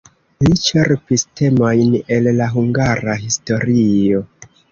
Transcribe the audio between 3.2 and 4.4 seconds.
historio.